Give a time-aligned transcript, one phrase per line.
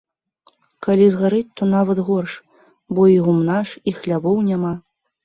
[0.85, 2.33] Калі згарыць, то нават горш,
[2.95, 4.73] бо і гумна ж і хлявоў няма.